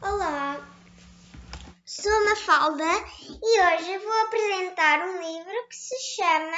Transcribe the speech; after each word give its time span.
Olá, 0.00 0.56
sou 1.84 2.24
Mafalda 2.24 2.84
e 3.42 3.60
hoje 3.60 3.98
vou 3.98 4.26
apresentar 4.26 5.00
um 5.00 5.20
livro 5.20 5.68
que 5.68 5.74
se 5.74 5.98
chama 6.14 6.56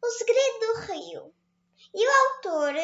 O 0.00 0.08
Segredo 0.10 0.60
do 0.60 0.80
Rio. 0.82 1.34
E 1.92 2.06
o 2.06 2.10
autor 2.28 2.74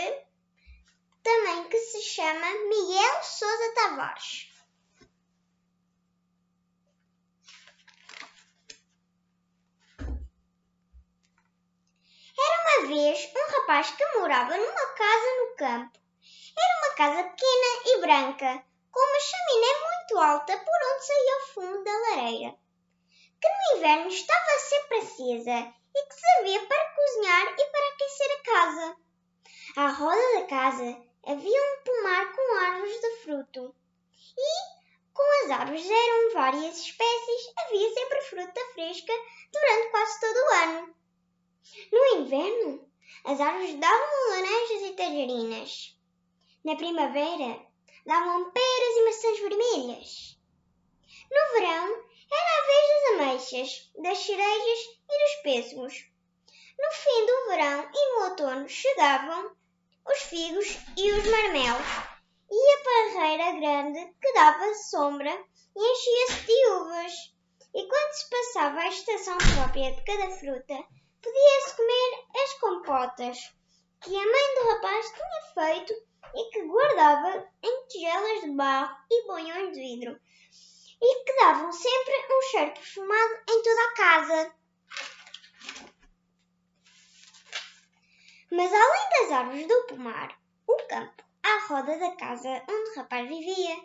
também 1.22 1.68
que 1.68 1.78
se 1.78 2.02
chama 2.02 2.50
Miguel 2.68 3.22
Sousa 3.22 3.74
Tavares. 3.76 4.48
Era 12.36 12.80
uma 12.80 12.88
vez 12.88 13.32
um 13.32 13.60
rapaz 13.60 13.92
que 13.92 14.18
morava 14.18 14.56
numa 14.56 14.86
casa 14.94 15.26
no 15.38 15.56
campo. 15.56 16.00
Era 16.58 16.78
uma 16.88 16.94
casa 16.96 17.22
pequena 17.30 17.82
e 17.86 18.00
branca 18.00 18.73
com 18.94 19.00
uma 19.00 19.18
chaminé 19.18 19.66
muito 19.82 20.18
alta 20.18 20.56
por 20.56 20.94
onde 20.94 21.04
saía 21.04 21.36
o 21.36 21.46
fumo 21.48 21.84
da 21.84 21.98
lareira, 21.98 22.56
que 23.40 23.48
no 23.48 23.76
inverno 23.76 24.06
estava 24.06 24.58
sempre 24.60 24.98
acesa 24.98 25.74
e 25.96 26.06
que 26.06 26.14
servia 26.14 26.64
para 26.66 26.94
cozinhar 26.94 27.54
e 27.58 27.64
para 27.66 27.88
aquecer 27.88 28.30
a 28.30 28.42
casa. 28.42 28.96
À 29.76 29.88
roda 29.88 30.40
da 30.40 30.46
casa 30.46 31.02
havia 31.26 31.62
um 31.62 31.82
pomar 31.82 32.32
com 32.32 32.56
árvores 32.56 33.00
de 33.00 33.16
fruto 33.24 33.74
e, 34.38 35.12
com 35.12 35.44
as 35.44 35.50
árvores 35.50 35.90
eram 35.90 36.32
várias 36.32 36.78
espécies, 36.78 37.52
havia 37.58 37.94
sempre 37.94 38.20
fruta 38.22 38.60
fresca 38.74 39.12
durante 39.52 39.90
quase 39.90 40.20
todo 40.20 40.36
o 40.36 40.54
ano. 40.54 40.94
No 41.90 42.20
inverno, 42.20 42.92
as 43.24 43.40
árvores 43.40 43.74
davam 43.74 44.30
laranjas 44.30 44.82
e 44.82 44.92
tangerinas. 44.92 45.98
Na 46.62 46.76
primavera, 46.76 47.73
davam 48.06 48.50
peras 48.50 48.96
e 48.96 49.04
maçãs 49.04 49.40
vermelhas. 49.40 50.38
No 51.30 51.52
verão, 51.54 52.04
era 52.30 52.58
a 52.58 52.66
vez 52.66 52.88
das 52.88 53.10
ameixas, 53.12 53.90
das 54.02 54.18
cerejas 54.18 54.78
e 55.10 55.24
dos 55.24 55.42
pêssegos. 55.42 56.06
No 56.78 56.92
fim 56.92 57.26
do 57.26 57.46
verão 57.48 57.90
e 57.94 58.14
no 58.14 58.24
outono 58.24 58.68
chegavam 58.68 59.56
os 60.06 60.18
figos 60.18 60.66
e 60.96 61.12
os 61.12 61.26
marmelos, 61.26 61.86
e 62.50 62.74
a 62.74 62.84
parreira 62.84 63.52
grande 63.52 64.14
que 64.20 64.32
dava 64.34 64.74
sombra 64.74 65.30
e 65.76 65.92
enchia-se 65.92 66.46
de 66.46 66.66
uvas. 66.72 67.12
E 67.74 67.88
quando 67.88 68.12
se 68.12 68.30
passava 68.30 68.80
a 68.80 68.88
estação 68.88 69.38
própria 69.38 69.92
de 69.92 70.04
cada 70.04 70.30
fruta, 70.30 70.74
podia-se 71.22 71.76
comer 71.76 72.24
as 72.36 72.54
compotas 72.54 73.38
que 74.00 74.14
a 74.14 74.20
mãe 74.20 74.54
do 74.54 74.68
rapaz 74.68 75.06
tinha 75.10 75.54
feito 75.54 75.94
e 76.34 76.50
que 76.50 76.66
guardava 76.66 77.48
tigelas 78.04 78.42
de 78.42 78.50
barro 78.50 78.96
e 79.10 79.26
bonhões 79.26 79.72
de 79.72 79.80
vidro, 79.80 80.20
e 81.00 81.24
que 81.24 81.36
davam 81.40 81.72
sempre 81.72 82.14
um 82.30 82.42
cheiro 82.50 82.74
perfumado 82.74 83.34
em 83.48 83.62
toda 83.62 83.82
a 83.82 83.94
casa. 83.94 84.54
Mas 88.50 88.72
além 88.72 89.08
das 89.10 89.32
árvores 89.32 89.66
do 89.66 89.86
pomar, 89.86 90.38
o 90.66 90.76
campo 90.86 91.24
à 91.42 91.66
roda 91.66 91.98
da 91.98 92.14
casa 92.16 92.62
onde 92.68 92.90
o 92.90 92.94
rapaz 92.96 93.26
vivia, 93.26 93.76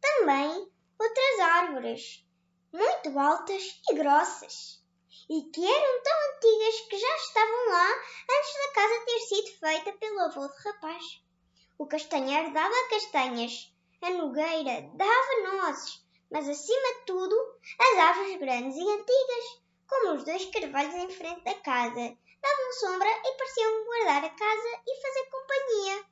também 0.00 0.72
outras 0.98 1.40
árvores, 1.40 2.26
muito 2.72 3.16
altas 3.16 3.80
e 3.90 3.94
grossas, 3.94 4.82
e 5.30 5.42
que 5.52 5.64
eram 5.64 6.02
tão 6.02 6.34
antigas 6.34 6.80
que 6.88 6.98
já 6.98 7.16
estavam 7.16 7.68
lá 7.68 7.92
antes 8.28 8.54
da 8.54 8.72
casa 8.72 9.04
ter 9.04 9.20
sido 9.20 9.58
feita 9.60 9.92
pelo 9.92 10.20
avô 10.20 10.48
do 10.48 10.54
rapaz. 10.64 11.27
O 11.78 11.86
castanheiro 11.86 12.52
dava 12.52 12.88
castanhas, 12.90 13.72
a 14.02 14.10
nogueira 14.10 14.90
dava 14.94 15.42
nozes, 15.44 16.04
mas 16.28 16.48
acima 16.48 16.94
de 16.94 17.04
tudo 17.06 17.36
as 17.78 17.98
árvores 17.98 18.40
grandes 18.40 18.76
e 18.76 18.80
antigas, 18.80 19.62
como 19.86 20.14
os 20.14 20.24
dois 20.24 20.44
carvalhos 20.46 20.94
em 20.96 21.08
frente 21.08 21.44
da 21.44 21.54
casa, 21.54 21.94
davam 22.42 22.72
sombra 22.80 23.08
e 23.08 23.32
pareciam 23.36 23.84
guardar 23.84 24.24
a 24.24 24.30
casa 24.30 24.82
e 24.88 25.02
fazer 25.02 25.30
companhia. 25.30 26.04